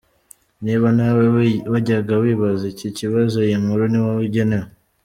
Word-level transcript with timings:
Niba 0.63 0.87
nawe 0.97 1.23
wajyaga 1.71 2.13
wibaza 2.23 2.63
iki 2.73 2.87
kibazo, 2.97 3.35
iyi 3.41 3.57
nkuru 3.61 3.83
ni 3.91 3.99
wowe 4.03 4.23
igenewe. 4.29 4.67